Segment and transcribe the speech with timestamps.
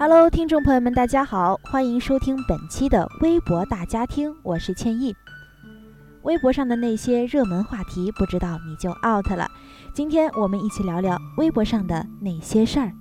[0.00, 5.12] Hello，听众朋友们，大家好，欢迎收听本期的微博大家听，我是倩意。
[6.22, 9.50] 微博上的那些热门话题，不知道你就 out 了。
[9.92, 12.92] 今天我们一起聊聊微博上的那些事儿。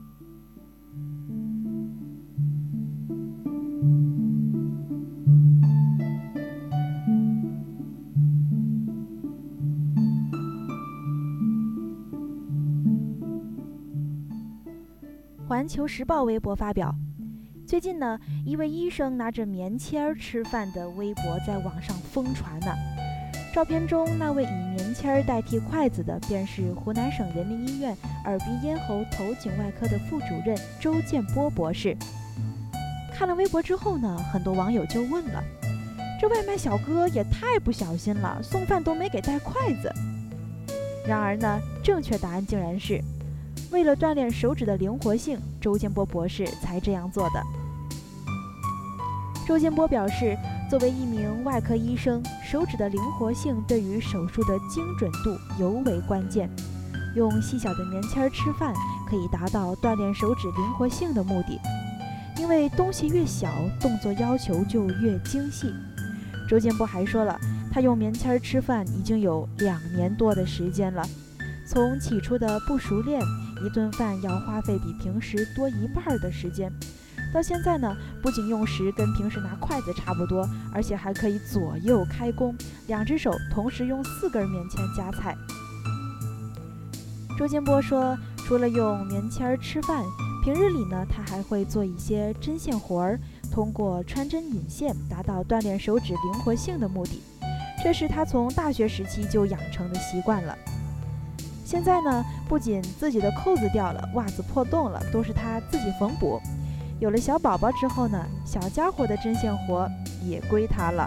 [15.68, 16.96] 环球时报微博发表，
[17.68, 22.68] 最近呢，一位医生拿着棉签儿吃饭的微博在网上疯传呢。
[23.54, 31.98] 照片中那位以棉签儿代替筷子的，便是湖南省人民医院耳鼻咽喉头颈外科的副主任周建波博士。
[33.14, 35.44] 看了微博之后呢，很多网友就问了：
[36.22, 39.94] 这外卖小哥也太不小心了，送饭都没给带筷子。
[41.06, 43.04] 然而呢，正确答案竟然是。
[43.72, 47.44] 为了锻炼手指的灵活性，周建波博士才这样做的。
[49.46, 50.38] 周建波表示，
[50.70, 56.50] 作为一名外科医生，手指的灵活性对于手术的精准度尤为关键。
[57.16, 58.74] 用细小的棉签儿吃饭，
[59.10, 61.60] 可以达到锻炼手指灵活性的目的。
[62.38, 65.74] 因为东西越小，动作要求就越精细。
[66.48, 67.38] 周建波还说了，
[67.72, 71.04] 他用棉签儿吃饭已经有两年多的时间了，
[71.66, 73.20] 从起初的不熟练。
[73.64, 76.72] 一顿饭要花费比平时多一半的时间，
[77.34, 82.56] 到现在呢，不仅用时跟平时拿筷子差不多，而且还可以左右开弓，
[82.88, 85.36] 两只手同时用四根棉签夹菜。
[87.38, 90.04] 周建波说，除了用棉签吃饭，
[90.44, 93.20] 平日里呢，他还会做一些针线活儿，
[93.52, 97.22] 通过穿针引线达到锻炼手指灵活性的目的，
[97.84, 100.58] 这是他从大学时期就养成的习惯了。
[101.68, 106.40] 现在呢，不仅自己的扣子掉了，袜子破洞了，都是他自己缝补。
[106.98, 109.86] 有了小宝宝之后呢，小家伙的针线活
[110.24, 111.06] 也归他了。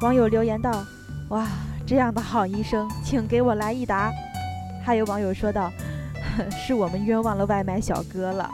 [0.00, 0.82] 网友留言道
[1.28, 1.46] ：“哇，
[1.86, 4.10] 这样的好医生，请给我来一打。”
[4.82, 5.70] 还有网友说道
[6.50, 8.50] ：“是我们冤枉了外卖小哥了。”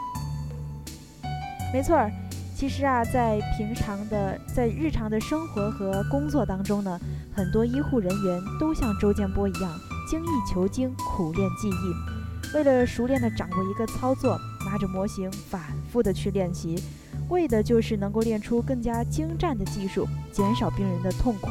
[1.71, 2.11] 没错儿。
[2.57, 6.99] 其实啊，在平常的在日常的生活和工作当中呢，
[7.31, 9.71] 很多医护人员都像周建波一样
[10.09, 12.55] 精益求精、苦练技艺。
[12.55, 16.81] 为了熟练的掌握一个操作，拿着模型反复的去练习，
[17.29, 21.49] 为的就是能够练出更加精湛的技术，减少病人的痛苦。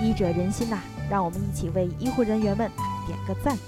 [0.00, 0.78] 医者仁心呐，
[1.10, 2.70] 让我们一起为医护人员们
[3.04, 3.58] 点个赞。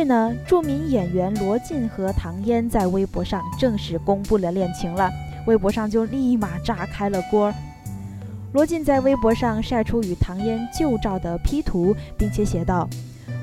[0.00, 5.10] 是呢，著名演员罗晋和唐嫣在微博上正式公布了恋情了，
[5.46, 7.52] 微博上就立马炸开了锅。
[8.54, 12.88] 罗晋在微博上晒出与唐嫣旧照的 P 图，并且写道：“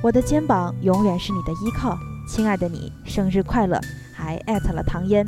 [0.01, 1.95] 我的肩膀永远是你的依靠，
[2.27, 3.79] 亲爱的你，生日快乐！”
[4.11, 5.23] 还艾特了唐嫣。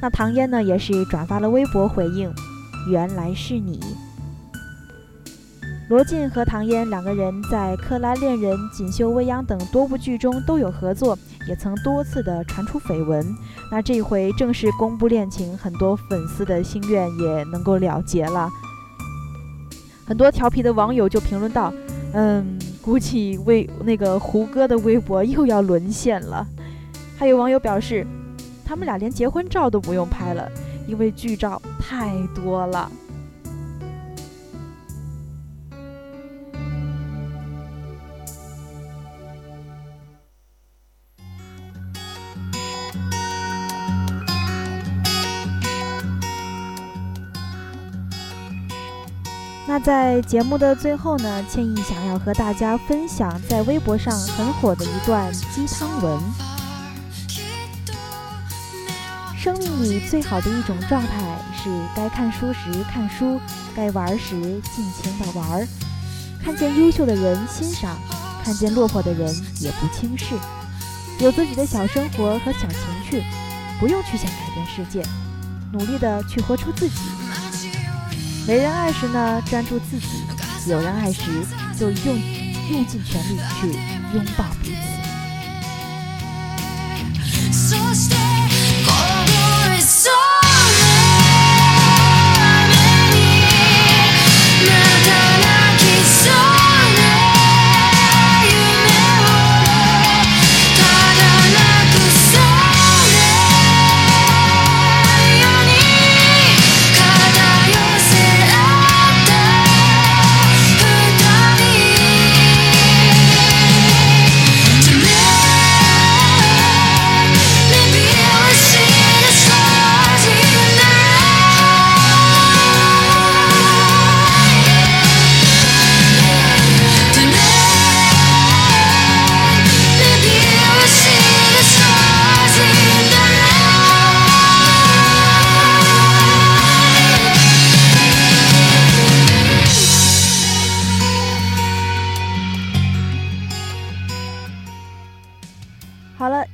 [0.00, 2.32] 那唐嫣呢，也是转发了微博回应
[2.88, 3.80] ：“原来是你。”
[5.88, 11.18] 罗晋和唐嫣两个人在《克拉恋人》《锦绣未央》等多部剧中都有合作，
[11.48, 13.26] 也曾多次的传出绯闻。
[13.72, 18.50] 那这回正式公布恋情，很多粉丝的心愿也能够了结了。
[20.06, 21.72] 很多调皮的网友就评论道
[22.12, 26.46] ：“嗯，估计微那个胡歌的微博又要沦陷了。”
[27.16, 28.06] 还有网友表示，
[28.62, 30.46] 他们俩连结婚照都不用拍了，
[30.86, 32.92] 因为剧照太多了。
[49.68, 56.18] 那在节目的最后呢，倩意想要和大家分享在微博上很火的一段鸡汤文。
[59.36, 63.38] 生命里最好的一种状态是，该看书时看书，
[63.76, 64.40] 该玩时
[64.74, 65.68] 尽情的玩。
[66.42, 67.94] 看见优秀的人欣赏，
[68.42, 69.28] 看见落魄的人
[69.60, 70.34] 也不轻视。
[71.20, 73.22] 有自己的小生活和小情趣，
[73.78, 75.04] 不用去想改变世界，
[75.74, 77.17] 努力的去活出自己。
[78.48, 80.06] 没人爱时呢，专注自己；
[80.70, 81.20] 有人爱时，
[81.78, 82.18] 就用
[82.70, 83.66] 用尽全力去
[84.14, 84.97] 拥抱彼此。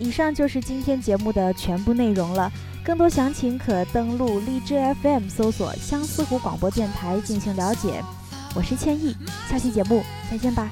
[0.04, 2.52] 以上就是今天节目的全部内容了。
[2.84, 8.04] 更多详情可登录荔枝 FM 搜索相思湖广播电台进行了解。
[8.54, 9.16] 我是倩艺，
[9.48, 10.70] 下期节目再见吧。